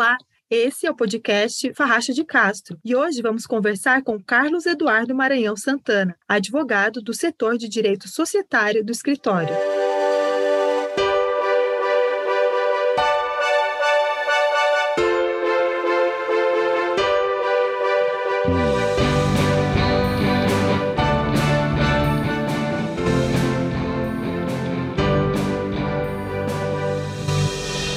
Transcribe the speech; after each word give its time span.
Olá, 0.00 0.16
esse 0.48 0.86
é 0.86 0.90
o 0.90 0.96
podcast 0.96 1.74
Farracha 1.74 2.14
de 2.14 2.24
Castro 2.24 2.78
e 2.82 2.96
hoje 2.96 3.20
vamos 3.20 3.46
conversar 3.46 4.02
com 4.02 4.18
Carlos 4.18 4.64
Eduardo 4.64 5.14
Maranhão 5.14 5.54
Santana, 5.54 6.16
advogado 6.26 7.02
do 7.02 7.12
setor 7.12 7.58
de 7.58 7.68
direito 7.68 8.08
societário 8.08 8.82
do 8.82 8.90
escritório. 8.92 9.54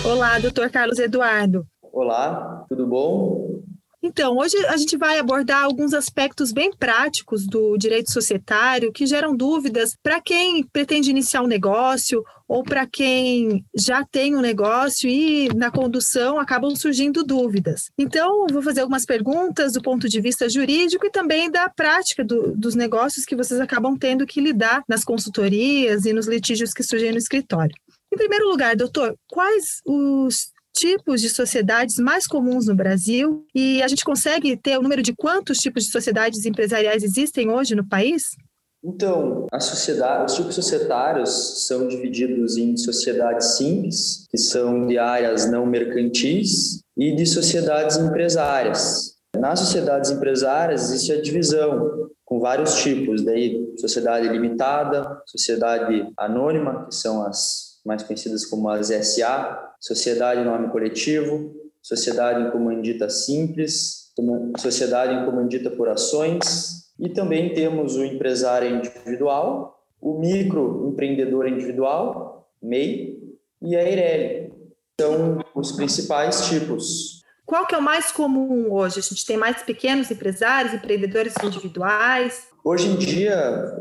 Olá, 0.04 0.38
doutor 0.38 0.70
Carlos 0.70 1.00
Eduardo. 1.00 1.66
Olá, 1.94 2.66
tudo 2.68 2.88
bom? 2.88 3.62
Então, 4.02 4.36
hoje 4.36 4.58
a 4.66 4.76
gente 4.78 4.98
vai 4.98 5.20
abordar 5.20 5.64
alguns 5.64 5.94
aspectos 5.94 6.52
bem 6.52 6.72
práticos 6.76 7.46
do 7.46 7.78
direito 7.78 8.12
societário 8.12 8.92
que 8.92 9.06
geram 9.06 9.38
dúvidas 9.38 9.96
para 10.02 10.20
quem 10.20 10.66
pretende 10.74 11.12
iniciar 11.12 11.44
um 11.44 11.48
negócio 11.48 12.24
ou 12.48 12.64
para 12.64 12.88
quem 12.88 13.64
já 13.78 14.04
tem 14.04 14.36
um 14.36 14.42
negócio 14.42 15.08
e 15.08 15.50
na 15.56 15.70
condução 15.70 16.40
acabam 16.40 16.76
surgindo 16.76 17.24
dúvidas. 17.24 17.92
Então, 17.96 18.48
vou 18.52 18.64
fazer 18.64 18.82
algumas 18.82 19.06
perguntas 19.06 19.74
do 19.74 19.82
ponto 19.82 20.10
de 20.10 20.20
vista 20.20 20.50
jurídico 20.50 21.06
e 21.06 21.12
também 21.12 21.50
da 21.52 21.70
prática 21.70 22.26
do, 22.26 22.58
dos 22.58 22.74
negócios 22.74 23.24
que 23.24 23.36
vocês 23.36 23.62
acabam 23.62 23.96
tendo 23.96 24.26
que 24.26 24.42
lidar 24.42 24.84
nas 24.90 25.04
consultorias 25.04 26.06
e 26.06 26.12
nos 26.12 26.28
litígios 26.28 26.74
que 26.74 26.82
surgem 26.82 27.12
no 27.12 27.20
escritório. 27.20 27.76
Em 28.12 28.18
primeiro 28.18 28.50
lugar, 28.50 28.76
doutor, 28.76 29.16
quais 29.28 29.80
os 29.86 30.53
tipos 30.74 31.22
de 31.22 31.30
sociedades 31.30 31.98
mais 31.98 32.28
comuns 32.28 32.68
no 32.68 32.76
Brasil 32.76 33.46
e 33.54 33.82
a 33.82 33.88
gente 33.88 34.04
consegue 34.04 34.58
ter 34.58 34.78
o 34.78 34.82
número 34.82 35.02
de 35.02 35.16
quantos 35.16 35.60
tipos 35.60 35.86
de 35.86 35.92
sociedades 35.92 36.46
empresariais 36.46 37.04
existem 37.04 37.50
hoje 37.50 37.76
no 37.76 37.88
país? 37.88 38.36
Então, 38.84 39.48
a 39.50 39.62
sociedade, 39.62 40.32
os 40.32 40.36
tipos 40.36 40.56
societários 40.56 41.66
são 41.68 41.88
divididos 41.88 42.58
em 42.58 42.76
sociedades 42.76 43.56
simples, 43.56 44.28
que 44.30 44.38
são 44.38 44.86
de 44.86 44.98
áreas 44.98 45.50
não 45.50 45.66
mercantis, 45.66 46.84
e 46.98 47.16
de 47.16 47.26
sociedades 47.26 47.98
empresárias. 47.98 49.14
Nas 49.38 49.60
sociedades 49.60 50.12
empresárias 50.12 50.92
existe 50.92 51.12
a 51.12 51.22
divisão 51.22 52.10
com 52.24 52.40
vários 52.40 52.76
tipos, 52.82 53.24
daí 53.24 53.74
sociedade 53.78 54.28
limitada, 54.28 55.22
sociedade 55.26 56.08
anônima, 56.18 56.86
que 56.86 56.96
são 56.96 57.26
as 57.26 57.73
mais 57.86 58.04
conhecidas 58.04 58.46
como 58.46 58.70
as 58.70 58.88
SA, 58.88 59.76
Sociedade 59.80 60.42
em 60.42 60.46
Nome 60.46 60.70
Coletivo, 60.70 61.54
Sociedade 61.82 62.42
em 62.42 62.52
Comandita 62.52 63.10
Simples, 63.10 64.12
Sociedade 64.58 65.14
em 65.14 65.26
Comandita 65.26 65.70
por 65.70 65.90
Ações, 65.90 66.84
e 67.00 67.10
também 67.10 67.54
temos 67.54 67.96
o 67.96 68.06
empresário 68.06 68.70
individual, 68.70 69.84
o 70.00 70.20
microempreendedor 70.20 71.48
individual, 71.48 72.50
MEI, 72.62 73.20
e 73.62 73.76
a 73.76 73.84
EIRELI. 73.84 74.54
São 75.00 75.40
os 75.56 75.72
principais 75.72 76.48
tipos. 76.48 77.24
Qual 77.46 77.66
que 77.66 77.76
é 77.76 77.78
o 77.78 77.82
mais 77.82 78.12
comum 78.12 78.72
hoje? 78.72 79.00
A 79.00 79.02
gente 79.02 79.26
tem 79.26 79.38
mais 79.38 79.64
pequenos 79.64 80.10
empresários, 80.12 80.74
empreendedores 80.74 81.34
individuais? 81.44 82.48
Hoje 82.66 82.88
em 82.88 82.96
dia, 82.96 83.36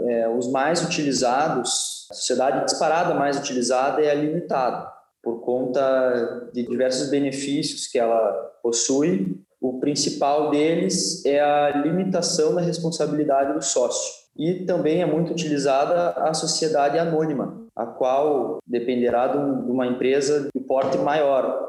é, 0.09 0.29
os 0.29 0.51
mais 0.51 0.85
utilizados, 0.85 2.09
a 2.11 2.15
sociedade 2.15 2.65
disparada 2.65 3.15
mais 3.15 3.39
utilizada 3.39 4.03
é 4.03 4.11
a 4.11 4.15
limitada, 4.15 4.91
por 5.23 5.41
conta 5.43 6.51
de 6.53 6.67
diversos 6.67 7.09
benefícios 7.09 7.87
que 7.87 7.97
ela 7.97 8.33
possui. 8.61 9.41
O 9.61 9.79
principal 9.79 10.51
deles 10.51 11.25
é 11.25 11.41
a 11.41 11.71
limitação 11.77 12.57
da 12.57 12.61
responsabilidade 12.61 13.53
do 13.55 13.63
sócio. 13.63 14.21
E 14.37 14.65
também 14.65 15.01
é 15.01 15.07
muito 15.07 15.31
utilizada 15.31 16.11
a 16.11 16.35
sociedade 16.35 16.99
anônima, 16.99 17.65
a 17.77 17.87
qual 17.87 18.59
dependerá 18.67 19.29
de 19.29 19.39
uma 19.39 19.87
empresa 19.87 20.49
de 20.53 20.61
porte 20.61 20.99
maior. 20.99 21.69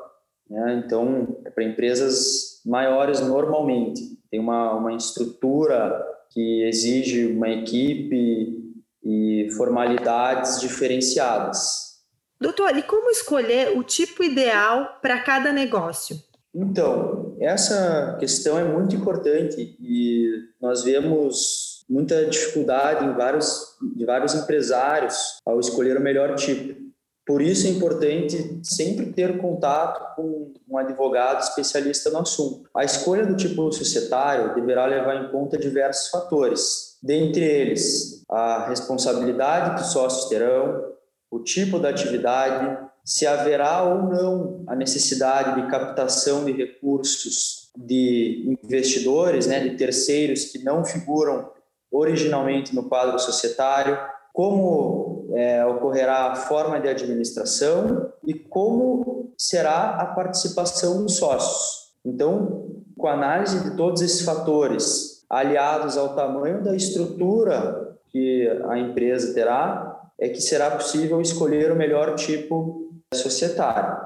Né? 0.50 0.82
Então, 0.84 1.38
é 1.46 1.52
para 1.52 1.64
empresas 1.64 2.60
maiores 2.66 3.20
normalmente, 3.20 4.02
tem 4.32 4.40
uma, 4.40 4.74
uma 4.74 4.94
estrutura 4.94 6.13
que 6.34 6.64
exige 6.64 7.28
uma 7.28 7.50
equipe 7.50 8.74
e 9.04 9.50
formalidades 9.56 10.60
diferenciadas. 10.60 11.94
Doutor, 12.40 12.76
e 12.76 12.84
como 12.84 13.10
escolher 13.10 13.78
o 13.78 13.84
tipo 13.84 14.24
ideal 14.24 15.00
para 15.02 15.20
cada 15.20 15.54
negócio? 15.54 16.18
Então, 16.54 17.36
essa 17.40 18.18
questão 18.20 18.60
é 18.60 18.64
muito 18.64 18.96
importante 18.96 19.78
e 19.80 20.30
nós 20.62 20.84
vemos 20.84 21.86
muita 21.90 22.26
dificuldade 22.26 23.06
em 23.06 23.14
vários, 23.14 23.78
de 23.96 24.06
vários 24.06 24.34
empresários 24.36 25.38
ao 25.46 25.60
escolher 25.60 25.98
o 25.98 26.02
melhor 26.02 26.36
tipo. 26.36 26.83
Por 27.26 27.42
isso 27.42 27.68
é 27.68 27.70
importante 27.70 28.60
sempre 28.64 29.14
ter 29.14 29.38
contato 29.38 30.16
com 30.16 30.54
um 30.68 30.78
advogado 30.78 31.42
especialista 31.42 32.10
no 32.10 32.20
assunto. 32.20 32.70
A 32.76 32.84
escolha 32.84 33.26
do 33.26 33.38
tipo 33.38 33.72
societário 33.72 34.54
deverá 34.56 34.86
levar 34.86 35.24
em 35.24 35.32
conta 35.32 35.58
diversos 35.58 36.10
fatores, 36.10 36.98
dentre 37.02 37.46
eles 37.46 38.24
a 38.30 38.68
responsabilidade 38.68 39.76
que 39.76 39.82
os 39.84 39.94
sócios 39.94 40.26
terão, 40.28 40.94
o 41.32 41.40
tipo 41.40 41.80
da 41.80 41.90
atividade, 41.90 42.78
se 43.06 43.26
haverá 43.26 43.84
ou 43.84 44.04
não 44.04 44.64
a 44.68 44.76
necessidade 44.76 45.62
de 45.62 45.68
captação 45.70 46.44
de 46.46 46.52
recursos 46.52 47.70
de 47.76 48.58
investidores, 48.64 49.48
né, 49.48 49.60
de 49.60 49.76
terceiros 49.76 50.46
que 50.46 50.60
não 50.60 50.86
figuram 50.86 51.52
originalmente 51.92 52.76
no 52.76 52.88
quadro 52.88 53.20
societário, 53.20 53.98
como 54.32 55.13
é, 55.34 55.66
ocorrerá 55.66 56.32
a 56.32 56.36
forma 56.36 56.80
de 56.80 56.88
administração 56.88 58.12
e 58.26 58.34
como 58.34 59.34
será 59.38 59.98
a 59.98 60.06
participação 60.06 61.04
dos 61.04 61.18
sócios. 61.18 61.92
Então, 62.06 62.68
com 62.98 63.08
a 63.08 63.14
análise 63.14 63.60
de 63.64 63.76
todos 63.76 64.02
esses 64.02 64.24
fatores, 64.24 65.26
aliados 65.30 65.98
ao 65.98 66.16
tamanho 66.16 66.64
da 66.64 66.76
estrutura 66.76 67.98
que 68.10 68.48
a 68.70 68.78
empresa 68.78 69.34
terá, 69.34 70.12
é 70.20 70.30
que 70.30 70.40
será 70.40 70.70
possível 70.72 71.20
escolher 71.20 71.72
o 71.72 71.76
melhor 71.76 72.16
tipo 72.16 72.94
societário. 73.14 73.98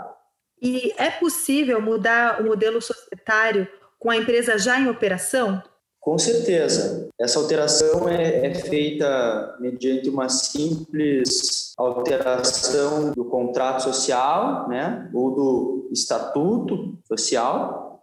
E 0.61 0.93
é 0.97 1.11
possível 1.11 1.81
mudar 1.81 2.41
o 2.41 2.45
modelo 2.45 2.81
societário 2.81 3.67
com 3.99 4.09
a 4.09 4.17
empresa 4.17 4.57
já 4.57 4.79
em 4.79 4.87
operação? 4.87 5.61
Com 6.07 6.17
certeza. 6.17 7.09
Essa 7.19 7.37
alteração 7.37 8.07
é, 8.07 8.47
é, 8.47 8.53
feita 8.53 9.57
mediante 9.59 10.09
uma 10.09 10.29
simples 10.29 11.73
alteração 11.77 13.11
do 13.11 13.25
contrato 13.25 13.83
social, 13.83 14.69
né, 14.69 15.11
ou 15.13 15.35
do 15.35 15.89
estatuto 15.91 16.97
social. 17.05 18.01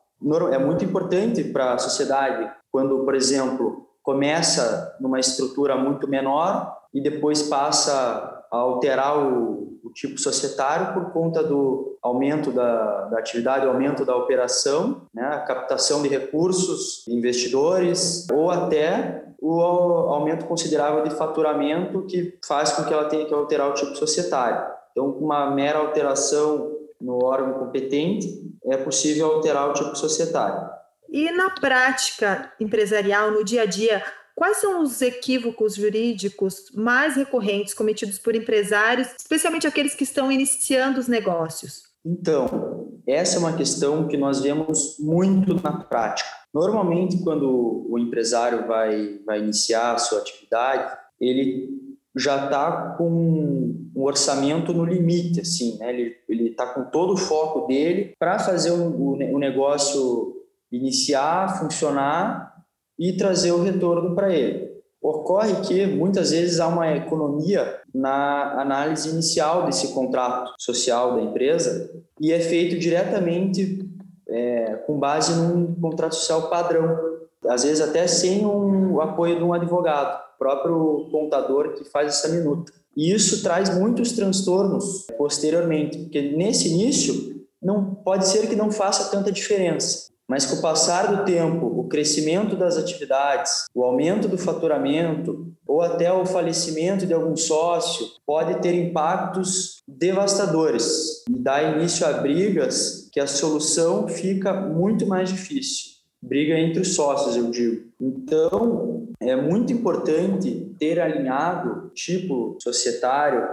É 0.53 0.59
muito 0.59 0.85
importante 0.85 1.45
para 1.45 1.73
a 1.73 1.79
sociedade 1.79 2.53
quando, 2.71 3.07
por 3.07 3.15
exemplo, 3.15 3.89
começa 4.03 4.95
numa 5.01 5.19
estrutura 5.19 5.75
muito 5.75 6.07
menor 6.07 6.77
e 6.93 7.01
depois 7.01 7.45
passa 7.45 8.45
a 8.53 8.57
alterar 8.59 9.17
o, 9.19 9.81
o 9.83 9.91
tipo 9.95 10.21
societário 10.21 10.93
por 10.93 11.11
conta 11.11 11.43
do 11.43 11.94
aumento 12.05 12.53
da, 12.53 13.07
da 13.07 13.19
atividade, 13.19 13.67
aumento 13.67 14.05
da 14.05 14.15
operação, 14.15 15.01
né, 15.13 15.25
a 15.25 15.41
captação 15.41 16.03
de 16.03 16.09
recursos, 16.09 17.03
de 17.09 17.15
investidores, 17.15 18.29
ou 18.31 18.51
até 18.51 19.25
o 19.41 19.59
aumento 19.61 20.45
considerável 20.45 21.03
de 21.03 21.11
faturamento 21.11 22.03
que 22.03 22.39
faz 22.47 22.73
com 22.73 22.85
que 22.85 22.93
ela 22.93 23.07
tenha 23.07 23.25
que 23.25 23.33
alterar 23.33 23.71
o 23.71 23.75
tipo 23.75 23.97
societário. 23.97 24.71
Então, 24.93 25.13
com 25.13 25.25
uma 25.25 25.51
mera 25.51 25.79
alteração 25.79 26.77
no 27.01 27.25
órgão 27.25 27.55
competente, 27.55 28.53
é 28.67 28.77
possível 28.77 29.27
alterar 29.33 29.71
o 29.71 29.73
tipo 29.73 29.97
societário. 29.97 30.69
E 31.09 31.31
na 31.33 31.51
prática 31.51 32.53
empresarial, 32.61 33.31
no 33.31 33.43
dia 33.43 33.63
a 33.63 33.67
dia, 33.67 34.03
Quais 34.35 34.57
são 34.57 34.83
os 34.83 35.01
equívocos 35.01 35.77
jurídicos 35.77 36.69
mais 36.75 37.15
recorrentes 37.15 37.73
cometidos 37.73 38.19
por 38.19 38.35
empresários, 38.35 39.07
especialmente 39.17 39.65
aqueles 39.65 39.95
que 39.95 40.03
estão 40.03 40.31
iniciando 40.31 40.99
os 40.99 41.07
negócios? 41.07 41.94
Então, 42.05 43.01
essa 43.07 43.37
é 43.37 43.39
uma 43.39 43.57
questão 43.57 44.07
que 44.07 44.17
nós 44.17 44.41
vemos 44.41 44.97
muito 44.99 45.55
na 45.63 45.73
prática. 45.73 46.29
Normalmente, 46.53 47.23
quando 47.23 47.87
o 47.89 47.99
empresário 47.99 48.67
vai, 48.67 49.19
vai 49.27 49.41
iniciar 49.41 49.95
a 49.95 49.99
sua 49.99 50.21
atividade, 50.21 50.97
ele 51.21 51.69
já 52.17 52.45
está 52.45 52.95
com 52.97 53.11
um 53.11 54.03
orçamento 54.03 54.73
no 54.73 54.85
limite, 54.85 55.41
assim, 55.41 55.79
né? 55.79 55.91
ele 56.29 56.49
está 56.51 56.67
com 56.67 56.85
todo 56.85 57.15
o 57.15 57.17
foco 57.17 57.67
dele 57.67 58.13
para 58.19 58.39
fazer 58.39 58.71
o, 58.71 58.89
o, 58.91 59.35
o 59.35 59.39
negócio 59.39 60.35
iniciar, 60.71 61.59
funcionar 61.59 62.55
e 62.99 63.17
trazer 63.17 63.53
o 63.53 63.63
retorno 63.63 64.15
para 64.15 64.33
ele. 64.33 64.74
Ocorre 65.05 65.57
que 65.57 65.85
muitas 65.87 66.31
vezes 66.31 66.61
há 66.61 66.67
uma 66.67 66.97
economia 66.97 67.79
na 67.95 68.59
análise 68.59 69.11
inicial 69.11 69.67
desse 69.67 69.89
contrato 69.89 70.55
social 70.59 71.17
da 71.17 71.21
empresa 71.21 71.91
e 72.19 72.33
é 72.33 72.41
feito 72.41 72.79
diretamente 72.79 73.87
é, 74.27 74.77
com 74.87 74.99
base 74.99 75.35
num 75.35 75.75
contrato 75.75 76.15
social 76.15 76.49
padrão, 76.49 76.99
às 77.47 77.65
vezes 77.65 77.83
até 77.83 78.07
sem 78.07 78.47
um, 78.47 78.95
o 78.95 79.03
apoio 79.03 79.37
de 79.37 79.45
um 79.45 79.53
advogado, 79.53 80.25
próprio 80.39 81.07
contador 81.13 81.75
que 81.75 81.85
faz 81.85 82.09
essa 82.09 82.29
minuta. 82.29 82.73
E 82.97 83.13
isso 83.13 83.43
traz 83.43 83.79
muitos 83.79 84.13
transtornos 84.13 85.07
posteriormente, 85.19 85.99
porque 85.99 86.35
nesse 86.35 86.71
início 86.71 87.45
não 87.63 87.95
pode 87.95 88.27
ser 88.27 88.49
que 88.49 88.57
não 88.57 88.71
faça 88.71 89.11
tanta 89.11 89.31
diferença, 89.31 90.14
mas 90.29 90.47
com 90.47 90.57
o 90.57 90.63
passar 90.63 91.15
do 91.15 91.25
tempo, 91.25 91.67
o 91.67 91.89
crescimento 91.89 92.57
das 92.57 92.77
atividades, 92.77 93.67
o 93.75 93.83
aumento 93.85 94.27
do 94.27 94.39
faturamento 94.39 95.53
ou 95.67 95.83
até 95.83 96.13
o 96.13 96.25
falecimento 96.25 97.07
de 97.07 97.13
algum 97.13 97.37
sócio 97.37 98.07
pode 98.27 98.61
ter 98.61 98.75
impactos 98.75 99.83
devastadores 99.87 101.25
e 101.29 101.39
dar 101.39 101.77
início 101.77 102.07
a 102.07 102.13
brigas 102.15 103.09
que 103.13 103.21
a 103.21 103.27
solução 103.27 104.09
fica 104.09 104.53
muito 104.53 105.07
mais 105.07 105.29
difícil. 105.29 105.95
Briga 106.23 106.59
entre 106.59 106.81
os 106.81 106.95
sócios, 106.95 107.37
eu 107.37 107.51
digo. 107.51 107.85
Então, 108.01 109.09
é 109.21 109.37
muito 109.37 109.73
importante 109.73 110.75
ter 110.79 110.99
alinhado 110.99 111.91
tipo 111.95 112.57
societário, 112.63 113.47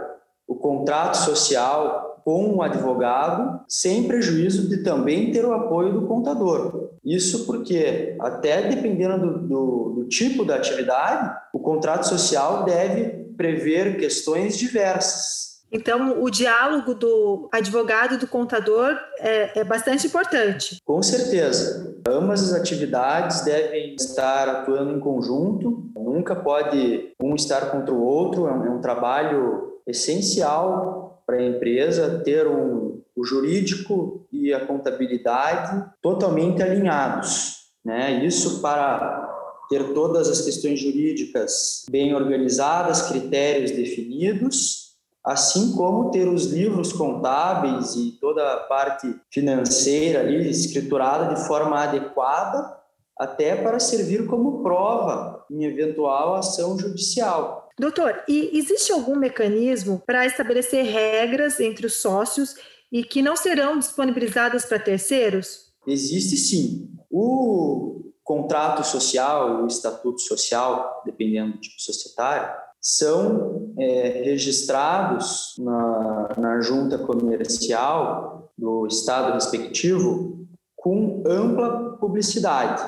o 0.47 0.55
contrato 0.55 1.15
social 1.15 2.10
com 2.23 2.55
o 2.55 2.61
advogado, 2.61 3.61
sem 3.67 4.07
prejuízo 4.07 4.69
de 4.69 4.83
também 4.83 5.31
ter 5.31 5.45
o 5.45 5.53
apoio 5.53 5.93
do 5.93 6.07
contador. 6.07 6.89
Isso 7.03 7.45
porque, 7.45 8.15
até 8.19 8.67
dependendo 8.67 9.17
do, 9.17 9.47
do, 9.47 9.93
do 9.97 10.05
tipo 10.05 10.45
da 10.45 10.55
atividade, 10.55 11.35
o 11.53 11.59
contrato 11.59 12.07
social 12.07 12.63
deve 12.63 13.21
prever 13.35 13.97
questões 13.97 14.57
diversas. 14.57 15.51
Então, 15.71 16.21
o 16.21 16.29
diálogo 16.29 16.93
do 16.93 17.47
advogado 17.51 18.15
e 18.15 18.17
do 18.17 18.27
contador 18.27 18.93
é, 19.19 19.61
é, 19.61 19.63
bastante 19.63 20.05
importante. 20.05 20.77
Com 20.83 21.01
certeza. 21.01 21.95
Ambas 22.05 22.43
as 22.43 22.59
atividades 22.59 23.41
devem 23.45 23.95
estar 23.95 24.49
atuando 24.49 24.91
em 24.91 24.99
conjunto, 24.99 25.89
nunca 25.95 26.35
pode 26.35 27.13
um 27.21 27.35
estar 27.35 27.71
contra 27.71 27.93
o 27.93 28.03
outro, 28.03 28.47
é 28.47 28.51
um, 28.51 28.65
é 28.65 28.69
um 28.69 28.81
trabalho 28.81 29.79
essencial 29.87 31.10
para 31.31 31.39
a 31.39 31.47
empresa 31.47 32.21
ter 32.25 32.45
um, 32.45 33.01
o 33.15 33.23
jurídico 33.23 34.27
e 34.33 34.53
a 34.53 34.65
contabilidade 34.65 35.89
totalmente 36.01 36.61
alinhados. 36.61 37.69
Né? 37.85 38.25
Isso 38.25 38.61
para 38.61 39.29
ter 39.69 39.93
todas 39.93 40.27
as 40.27 40.41
questões 40.41 40.81
jurídicas 40.81 41.85
bem 41.89 42.13
organizadas, 42.13 43.03
critérios 43.03 43.71
definidos, 43.71 44.97
assim 45.23 45.71
como 45.71 46.11
ter 46.11 46.27
os 46.27 46.47
livros 46.47 46.91
contábeis 46.91 47.95
e 47.95 48.17
toda 48.19 48.53
a 48.53 48.57
parte 48.57 49.15
financeira 49.31 50.19
ali 50.19 50.49
escriturada 50.49 51.33
de 51.33 51.47
forma 51.47 51.79
adequada, 51.79 52.77
até 53.17 53.55
para 53.55 53.79
servir 53.79 54.27
como 54.27 54.61
prova 54.61 55.45
em 55.49 55.63
eventual 55.63 56.35
ação 56.35 56.77
judicial. 56.77 57.60
Doutor, 57.81 58.21
e 58.27 58.55
existe 58.59 58.91
algum 58.91 59.15
mecanismo 59.15 60.03
para 60.05 60.23
estabelecer 60.23 60.85
regras 60.85 61.59
entre 61.59 61.87
os 61.87 61.95
sócios 61.95 62.53
e 62.91 63.03
que 63.03 63.23
não 63.23 63.35
serão 63.35 63.79
disponibilizadas 63.79 64.65
para 64.65 64.77
terceiros? 64.77 65.71
Existe 65.87 66.37
sim. 66.37 66.91
O 67.09 68.13
contrato 68.23 68.83
social, 68.83 69.63
o 69.63 69.65
estatuto 69.65 70.21
social, 70.21 71.01
dependendo 71.03 71.53
do 71.53 71.59
tipo 71.59 71.81
societário, 71.81 72.55
são 72.79 73.73
é, 73.79 74.21
registrados 74.25 75.55
na, 75.57 76.35
na 76.37 76.61
junta 76.61 76.99
comercial 76.99 78.53
do 78.55 78.85
estado 78.85 79.33
respectivo 79.33 80.47
com 80.75 81.23
ampla 81.25 81.97
publicidade. 81.97 82.83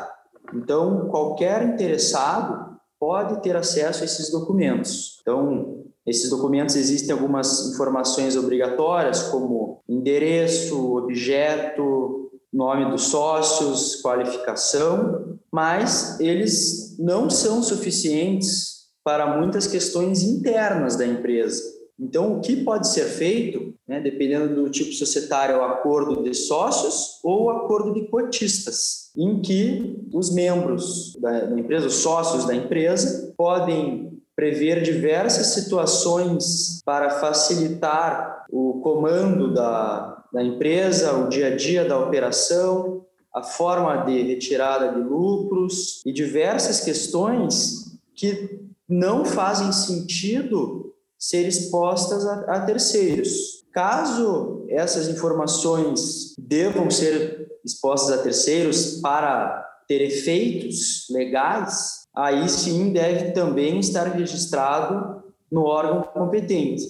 Então, 0.53 1.07
qualquer 1.09 1.63
interessado 1.63 2.72
pode 3.03 3.43
ter 3.43 3.53
acesso 3.53 4.01
a 4.01 4.05
esses 4.05 4.31
documentos. 4.31 5.19
Então, 5.21 5.83
esses 6.07 6.29
documentos 6.29 6.77
existem 6.77 7.11
algumas 7.11 7.73
informações 7.73 8.37
obrigatórias, 8.37 9.23
como 9.23 9.83
endereço, 9.89 10.95
objeto, 10.95 12.31
nome 12.51 12.89
dos 12.89 13.07
sócios, 13.07 14.01
qualificação, 14.01 15.37
mas 15.51 16.17
eles 16.21 16.97
não 16.97 17.29
são 17.29 17.61
suficientes 17.61 18.85
para 19.03 19.37
muitas 19.37 19.67
questões 19.67 20.23
internas 20.23 20.95
da 20.95 21.05
empresa. 21.05 21.61
Então, 21.99 22.37
o 22.37 22.39
que 22.39 22.63
pode 22.63 22.87
ser 22.87 23.03
feito, 23.03 23.72
né, 23.87 23.99
dependendo 23.99 24.55
do 24.55 24.69
tipo 24.69 24.93
societário, 24.93 25.55
é 25.55 25.59
o 25.59 25.63
acordo 25.63 26.23
de 26.23 26.33
sócios 26.33 27.19
ou 27.23 27.43
o 27.43 27.49
acordo 27.49 27.93
de 27.93 28.07
cotistas 28.07 29.11
em 29.15 29.41
que 29.41 30.07
os 30.13 30.33
membros 30.33 31.15
da, 31.19 31.59
empresa, 31.59 31.87
os 31.87 31.95
sócios 31.95 32.45
da 32.45 32.55
empresa, 32.55 33.33
podem 33.37 34.11
prever 34.35 34.81
diversas 34.81 35.47
situações 35.47 36.81
para 36.83 37.19
facilitar 37.19 38.45
o 38.49 38.79
comando 38.81 39.53
da, 39.53 40.23
da 40.33 40.43
empresa, 40.43 41.13
o 41.13 41.29
dia 41.29 41.47
a 41.47 41.55
dia 41.55 41.85
da 41.85 41.99
operação, 41.99 43.05
a 43.33 43.43
forma 43.43 43.97
de 44.05 44.21
retirada 44.21 44.91
de 44.91 44.99
lucros 44.99 46.01
e 46.05 46.11
diversas 46.11 46.79
questões 46.79 47.97
que 48.15 48.59
não 48.87 49.25
fazem 49.25 49.71
sentido 49.71 50.92
ser 51.23 51.47
expostas 51.47 52.27
a, 52.27 52.39
a 52.41 52.59
terceiros. 52.65 53.63
Caso 53.71 54.65
essas 54.67 55.07
informações 55.07 56.35
devam 56.37 56.91
ser 56.91 57.47
expostas 57.63 58.19
a 58.19 58.21
terceiros 58.21 58.99
para 58.99 59.63
ter 59.87 60.01
efeitos 60.01 61.07
legais, 61.09 62.05
aí 62.13 62.49
sim 62.49 62.91
deve 62.91 63.31
também 63.31 63.79
estar 63.79 64.03
registrado 64.03 65.23
no 65.49 65.63
órgão 65.63 66.03
competente, 66.03 66.83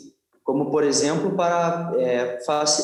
como, 0.43 0.71
por 0.71 0.83
exemplo, 0.83 1.35
para 1.35 1.93
é, 1.97 2.39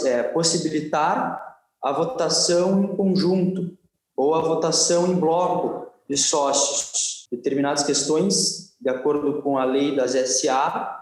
é, 0.05 0.23
possibilitar 0.23 1.57
a 1.81 1.91
votação 1.91 2.83
em 2.83 2.95
conjunto 2.95 3.75
ou 4.15 4.35
a 4.35 4.41
votação 4.41 5.07
em 5.07 5.15
bloco 5.15 5.87
de 6.07 6.15
sócios. 6.15 7.27
Determinadas 7.31 7.81
questões, 7.81 8.75
de 8.79 8.89
acordo 8.89 9.41
com 9.41 9.57
a 9.57 9.65
lei 9.65 9.95
das 9.95 10.11
SA, 10.11 10.98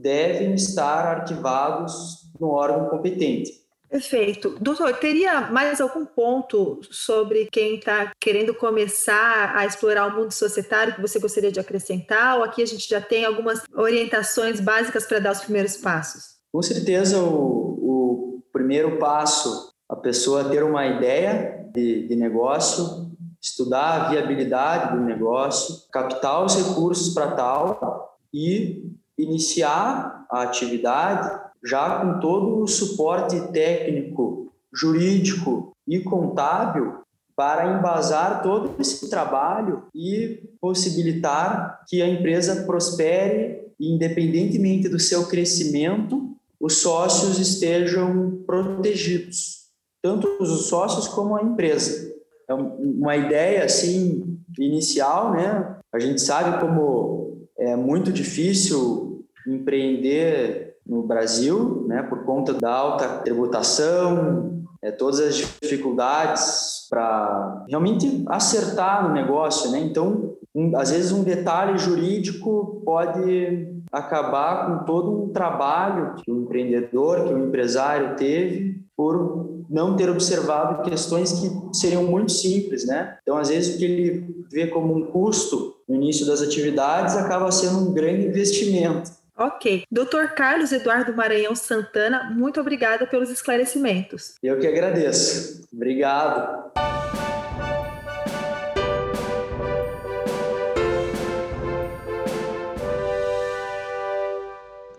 devem 0.00 0.54
estar 0.54 1.18
arquivados 1.18 2.30
no 2.38 2.48
órgão 2.50 2.88
competente. 2.88 3.52
Perfeito. 3.88 4.56
Doutor, 4.60 4.92
teria 4.98 5.50
mais 5.50 5.80
algum 5.80 6.04
ponto 6.04 6.80
sobre 6.90 7.48
quem 7.50 7.76
está 7.76 8.12
querendo 8.20 8.54
começar 8.54 9.56
a 9.56 9.64
explorar 9.64 10.08
o 10.08 10.16
mundo 10.16 10.30
societário 10.30 10.94
que 10.94 11.00
você 11.00 11.18
gostaria 11.18 11.50
de 11.50 11.58
acrescentar? 11.58 12.36
Ou 12.36 12.44
aqui 12.44 12.62
a 12.62 12.66
gente 12.66 12.86
já 12.86 13.00
tem 13.00 13.24
algumas 13.24 13.62
orientações 13.74 14.60
básicas 14.60 15.06
para 15.06 15.20
dar 15.20 15.32
os 15.32 15.40
primeiros 15.40 15.78
passos? 15.78 16.36
Com 16.52 16.60
certeza, 16.60 17.18
o, 17.18 18.36
o 18.36 18.42
primeiro 18.52 18.98
passo, 18.98 19.72
a 19.88 19.96
pessoa 19.96 20.50
ter 20.50 20.62
uma 20.62 20.86
ideia 20.86 21.66
de, 21.72 22.06
de 22.08 22.14
negócio, 22.14 23.10
estudar 23.40 23.92
a 23.92 24.08
viabilidade 24.10 24.96
do 24.96 25.02
negócio, 25.02 25.88
captar 25.90 26.44
os 26.44 26.56
recursos 26.56 27.14
para 27.14 27.32
tal 27.32 28.18
e 28.34 28.92
iniciar 29.18 30.26
a 30.30 30.42
atividade 30.42 31.40
já 31.64 32.00
com 32.00 32.20
todo 32.20 32.62
o 32.62 32.66
suporte 32.66 33.40
técnico, 33.52 34.52
jurídico 34.72 35.72
e 35.86 36.00
contábil 36.00 36.98
para 37.34 37.78
embasar 37.78 38.42
todo 38.42 38.74
esse 38.80 39.08
trabalho 39.08 39.84
e 39.94 40.42
possibilitar 40.60 41.82
que 41.88 42.02
a 42.02 42.08
empresa 42.08 42.64
prospere 42.64 43.68
independentemente 43.80 44.88
do 44.88 44.98
seu 44.98 45.26
crescimento, 45.26 46.36
os 46.60 46.78
sócios 46.78 47.38
estejam 47.38 48.42
protegidos, 48.44 49.68
tanto 50.02 50.26
os 50.40 50.66
sócios 50.66 51.06
como 51.06 51.36
a 51.36 51.42
empresa. 51.42 52.12
É 52.48 52.54
uma 52.54 53.16
ideia 53.16 53.64
assim 53.64 54.38
inicial, 54.58 55.32
né? 55.32 55.76
A 55.92 56.00
gente 56.00 56.20
sabe 56.20 56.60
como 56.60 57.17
é 57.58 57.76
muito 57.76 58.12
difícil 58.12 59.24
empreender 59.46 60.76
no 60.86 61.02
Brasil, 61.02 61.84
né, 61.86 62.02
por 62.02 62.24
conta 62.24 62.54
da 62.54 62.72
alta 62.72 63.08
tributação, 63.18 64.64
é, 64.80 64.90
todas 64.90 65.20
as 65.20 65.34
dificuldades 65.60 66.86
para 66.88 67.64
realmente 67.68 68.24
acertar 68.28 69.06
no 69.06 69.12
negócio, 69.12 69.70
né? 69.70 69.80
Então, 69.80 70.36
um, 70.54 70.76
às 70.76 70.90
vezes 70.90 71.12
um 71.12 71.24
detalhe 71.24 71.76
jurídico 71.76 72.80
pode 72.84 73.68
acabar 73.90 74.66
com 74.66 74.84
todo 74.84 75.24
um 75.24 75.28
trabalho 75.30 76.14
que 76.16 76.30
o 76.30 76.42
empreendedor, 76.42 77.24
que 77.24 77.34
o 77.34 77.46
empresário 77.46 78.16
teve 78.16 78.80
por 78.96 79.47
não 79.68 79.96
ter 79.96 80.08
observado 80.08 80.88
questões 80.88 81.32
que 81.32 81.78
seriam 81.78 82.04
muito 82.04 82.32
simples, 82.32 82.86
né? 82.86 83.18
Então, 83.22 83.36
às 83.36 83.48
vezes 83.48 83.74
o 83.74 83.78
que 83.78 83.84
ele 83.84 84.44
vê 84.50 84.66
como 84.66 84.96
um 84.96 85.06
custo 85.06 85.76
no 85.88 85.96
início 85.96 86.26
das 86.26 86.40
atividades 86.40 87.16
acaba 87.16 87.50
sendo 87.50 87.90
um 87.90 87.92
grande 87.92 88.26
investimento 88.26 89.18
Ok. 89.38 89.84
Doutor 89.88 90.30
Carlos 90.30 90.72
Eduardo 90.72 91.14
Maranhão 91.14 91.54
Santana, 91.54 92.28
muito 92.34 92.60
obrigada 92.60 93.06
pelos 93.06 93.30
esclarecimentos. 93.30 94.34
Eu 94.42 94.58
que 94.58 94.66
agradeço. 94.66 95.62
Obrigado. 95.72 96.72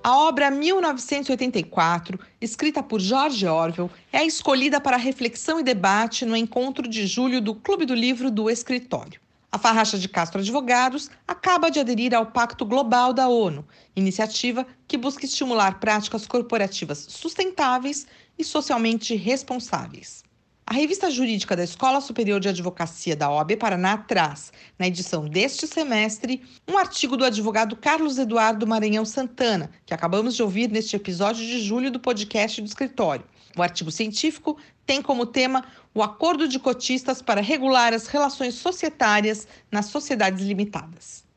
A 0.02 0.16
obra 0.16 0.50
1984, 0.50 2.18
escrita 2.40 2.82
por 2.82 3.02
George 3.02 3.46
Orwell, 3.46 3.92
é 4.14 4.26
escolhida 4.26 4.80
para 4.80 4.96
reflexão 4.96 5.60
e 5.60 5.64
debate 5.64 6.26
no 6.26 6.38
encontro 6.38 6.88
de 6.88 7.06
julho 7.06 7.42
do 7.42 7.54
Clube 7.54 7.86
do 7.86 7.94
Livro 7.94 8.32
do 8.32 8.50
Escritório. 8.50 9.20
A 9.52 9.58
Farracha 9.58 10.00
de 10.00 10.08
Castro 10.08 10.40
Advogados 10.40 11.10
acaba 11.28 11.70
de 11.70 11.82
aderir 11.82 12.16
ao 12.16 12.28
Pacto 12.28 12.66
Global 12.66 13.12
da 13.12 13.28
ONU, 13.28 13.68
iniciativa 13.94 14.66
que 14.88 14.98
busca 14.98 15.26
estimular 15.26 15.82
práticas 15.82 16.26
corporativas 16.26 17.00
sustentáveis 17.10 18.08
e 18.38 18.44
socialmente 18.44 19.18
responsáveis. 19.18 20.24
A 20.70 20.74
revista 20.76 21.10
jurídica 21.10 21.56
da 21.56 21.64
Escola 21.64 22.00
Superior 22.00 22.40
de 22.40 22.48
Advocacia 22.48 23.16
da 23.16 23.28
OAB 23.28 23.58
Paraná 23.58 23.98
traz, 23.98 24.54
na 24.78 24.86
edição 24.86 25.28
deste 25.28 25.66
semestre, 25.66 26.44
um 26.68 26.78
artigo 26.78 27.18
do 27.18 27.26
advogado 27.26 27.76
Carlos 27.76 28.20
Eduardo 28.20 28.68
Maranhão 28.68 29.04
Santana, 29.04 29.72
que 29.84 29.96
acabamos 29.96 30.36
de 30.36 30.44
ouvir 30.44 30.70
neste 30.70 30.96
episódio 30.96 31.44
de 31.44 31.60
julho 31.60 31.90
do 31.90 32.00
podcast 32.00 32.62
do 32.62 32.68
escritório. 32.68 33.26
O 33.58 33.64
artigo 33.64 33.90
científico 33.90 34.60
tem 34.86 35.02
como 35.02 35.26
tema 35.26 35.66
o 35.92 36.04
acordo 36.04 36.48
de 36.48 36.60
cotistas 36.60 37.20
para 37.20 37.42
regular 37.42 37.92
as 37.92 38.06
relações 38.06 38.54
societárias 38.54 39.48
nas 39.72 39.88
sociedades 39.88 40.46
limitadas. 40.46 41.28